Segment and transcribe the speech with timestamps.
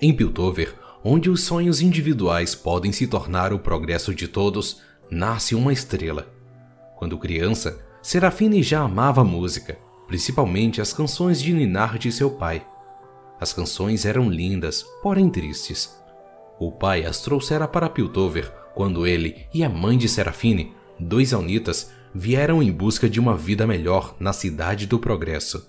[0.00, 5.72] Em Piltover, onde os sonhos individuais podem se tornar o progresso de todos, nasce uma
[5.72, 6.32] estrela.
[6.96, 9.76] Quando criança, Serafine já amava música,
[10.06, 12.64] principalmente as canções de Ninar de seu pai.
[13.40, 15.98] As canções eram lindas, porém tristes.
[16.60, 21.90] O pai as trouxera para Piltover quando ele e a mãe de Serafine, dois alnitas,
[22.14, 25.68] vieram em busca de uma vida melhor na cidade do progresso.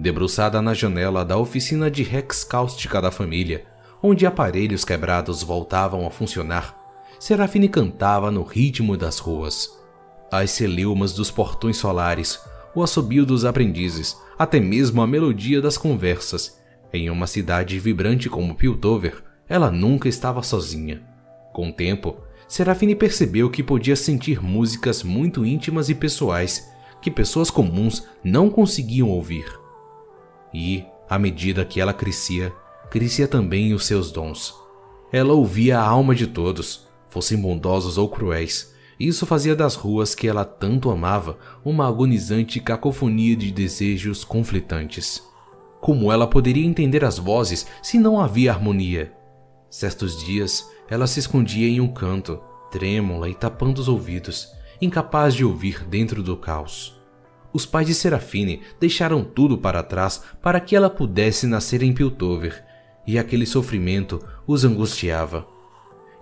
[0.00, 3.64] Debruçada na janela da oficina de Rex cáustica da família,
[4.00, 6.78] onde aparelhos quebrados voltavam a funcionar,
[7.18, 9.76] Serafine cantava no ritmo das ruas.
[10.30, 12.38] As celeumas dos portões solares,
[12.76, 16.60] o assobio dos aprendizes, até mesmo a melodia das conversas.
[16.92, 21.02] Em uma cidade vibrante como Piltover, ela nunca estava sozinha.
[21.52, 26.70] Com o tempo, Serafine percebeu que podia sentir músicas muito íntimas e pessoais
[27.02, 29.57] que pessoas comuns não conseguiam ouvir.
[30.52, 32.52] E, à medida que ela crescia,
[32.90, 34.54] crescia também os seus dons.
[35.12, 38.74] Ela ouvia a alma de todos, fossem bondosos ou cruéis.
[38.98, 45.22] Isso fazia das ruas que ela tanto amava uma agonizante cacofonia de desejos conflitantes.
[45.80, 49.12] Como ela poderia entender as vozes se não havia harmonia?
[49.70, 54.48] Certos dias, ela se escondia em um canto, trêmula e tapando os ouvidos,
[54.80, 56.97] incapaz de ouvir dentro do caos.
[57.58, 62.64] Os pais de Serafine deixaram tudo para trás para que ela pudesse nascer em Piltover,
[63.04, 65.44] e aquele sofrimento os angustiava.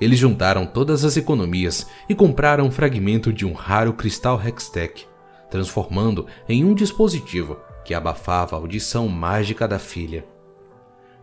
[0.00, 5.06] Eles juntaram todas as economias e compraram um fragmento de um raro cristal Hextech,
[5.50, 10.24] transformando em um dispositivo que abafava a audição mágica da filha.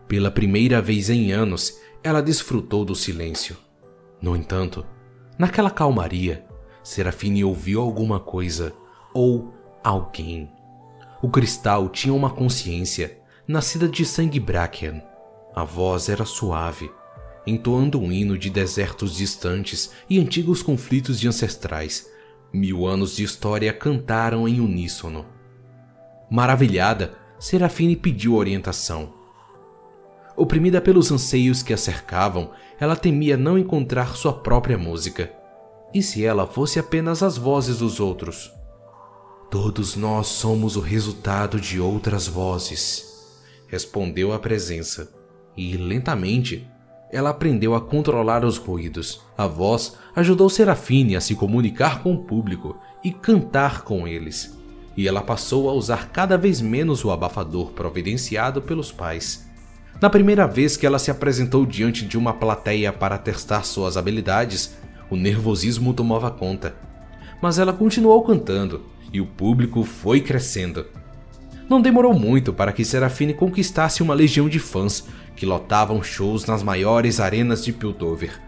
[0.06, 3.56] Pela primeira vez em anos, ela desfrutou do silêncio.
[4.22, 4.86] No entanto,
[5.36, 6.46] naquela calmaria,
[6.84, 8.72] Serafine ouviu alguma coisa
[9.12, 9.52] ou
[9.84, 10.50] alguém.
[11.20, 15.02] O cristal tinha uma consciência, nascida de sangue Bracken.
[15.54, 16.90] A voz era suave,
[17.46, 22.10] entoando um hino de desertos distantes e antigos conflitos de ancestrais.
[22.52, 25.26] Mil anos de história cantaram em uníssono.
[26.30, 29.12] Maravilhada, Serafine pediu orientação.
[30.36, 32.50] Oprimida pelos anseios que a cercavam,
[32.80, 35.32] ela temia não encontrar sua própria música.
[35.92, 38.53] E se ela fosse apenas as vozes dos outros?
[39.50, 43.04] Todos nós somos o resultado de outras vozes,
[43.68, 45.12] respondeu a presença.
[45.56, 46.66] E lentamente
[47.12, 49.20] ela aprendeu a controlar os ruídos.
[49.38, 54.58] A voz ajudou Serafine a se comunicar com o público e cantar com eles.
[54.96, 59.48] E ela passou a usar cada vez menos o abafador providenciado pelos pais.
[60.00, 64.76] Na primeira vez que ela se apresentou diante de uma plateia para testar suas habilidades,
[65.08, 66.74] o nervosismo tomava conta.
[67.40, 70.86] Mas ela continuou cantando e o público foi crescendo.
[71.70, 76.64] Não demorou muito para que Serafine conquistasse uma legião de fãs que lotavam shows nas
[76.64, 78.42] maiores arenas de Piltover.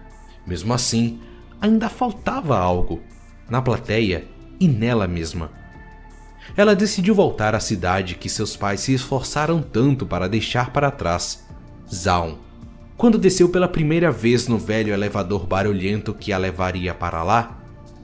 [0.45, 1.21] Mesmo assim,
[1.61, 3.01] ainda faltava algo
[3.49, 4.27] na plateia
[4.59, 5.53] e nela mesma.
[6.57, 11.47] Ela decidiu voltar à cidade que seus pais se esforçaram tanto para deixar para trás,
[11.93, 12.39] Zaun.
[12.97, 17.56] Quando desceu pela primeira vez no velho elevador barulhento que a levaria para lá,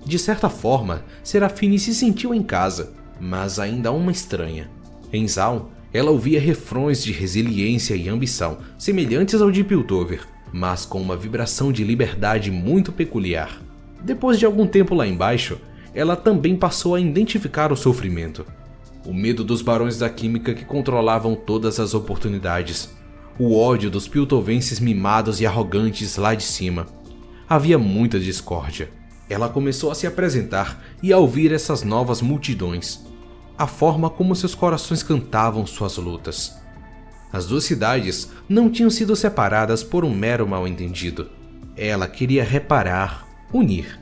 [0.05, 4.69] de certa forma, Serafine se sentiu em casa, mas ainda uma estranha.
[5.13, 11.01] Em Zaun, ela ouvia refrões de resiliência e ambição, semelhantes ao de Piltover, mas com
[11.01, 13.61] uma vibração de liberdade muito peculiar.
[14.03, 15.61] Depois de algum tempo lá embaixo,
[15.95, 18.45] ela também passou a identificar o sofrimento.
[19.07, 22.91] O medo dos barões da química que controlavam todas as oportunidades.
[23.39, 26.87] O ódio dos piltovenses mimados e arrogantes lá de cima.
[27.49, 29.02] Havia muita discórdia.
[29.28, 33.00] Ela começou a se apresentar e a ouvir essas novas multidões
[33.62, 36.56] a forma como seus corações cantavam suas lutas.
[37.32, 41.31] As duas cidades não tinham sido separadas por um mero mal-entendido.
[41.77, 44.00] Ela queria reparar, unir,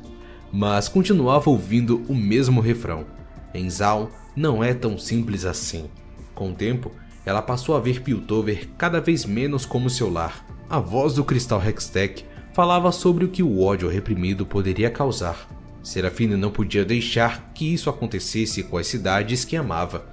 [0.51, 3.05] mas continuava ouvindo o mesmo refrão.
[3.53, 5.91] Em Zaun não é tão simples assim.
[6.35, 6.91] Com o tempo,
[7.25, 10.45] ela passou a ver Piltover cada vez menos como seu lar.
[10.69, 15.49] A voz do Cristal Hextech falava sobre o que o ódio reprimido poderia causar
[15.83, 20.05] Serafina não podia deixar que isso acontecesse com as cidades que amava.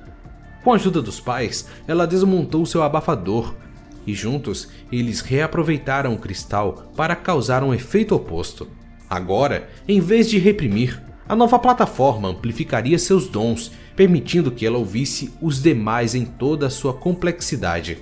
[0.63, 3.53] Com a ajuda dos pais, ela desmontou seu abafador
[4.05, 8.67] e juntos eles reaproveitaram o cristal para causar um efeito oposto.
[9.09, 15.33] Agora, em vez de reprimir, a nova plataforma amplificaria seus dons, permitindo que ela ouvisse
[15.41, 17.97] os demais em toda a sua complexidade.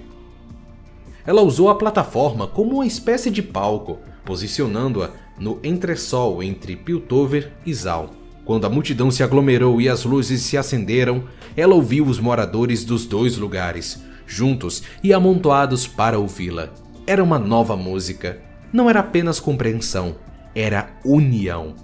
[1.25, 7.73] Ela usou a plataforma como uma espécie de palco, posicionando-a no entresol entre Piltover e
[7.73, 8.11] Zal.
[8.43, 11.23] Quando a multidão se aglomerou e as luzes se acenderam,
[11.55, 16.69] ela ouviu os moradores dos dois lugares, juntos e amontoados para ouvi-la.
[17.07, 18.41] era uma nova música.
[18.73, 20.15] Não era apenas compreensão,
[20.53, 21.75] era união.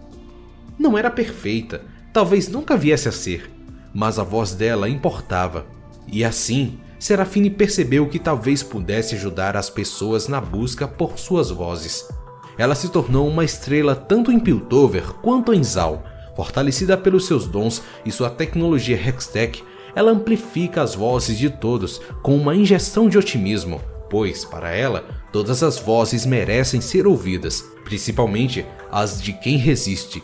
[0.77, 3.49] Não era perfeita, talvez nunca viesse a ser,
[3.93, 5.65] mas a voz dela importava.
[6.11, 12.07] E assim, Serafine percebeu que talvez pudesse ajudar as pessoas na busca por suas vozes.
[12.57, 16.03] Ela se tornou uma estrela tanto em Piltover quanto em Zal.
[16.35, 19.63] Fortalecida pelos seus dons e sua tecnologia Hextech,
[19.95, 25.63] ela amplifica as vozes de todos com uma injeção de otimismo, pois, para ela, todas
[25.63, 30.23] as vozes merecem ser ouvidas, principalmente as de quem resiste.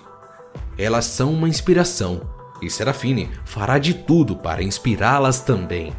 [0.78, 2.22] Elas são uma inspiração,
[2.62, 5.94] e Serafine fará de tudo para inspirá-las também.